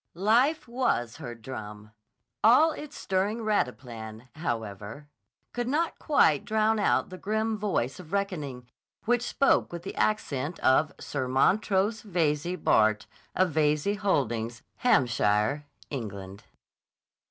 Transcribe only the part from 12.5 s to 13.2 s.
Bart.,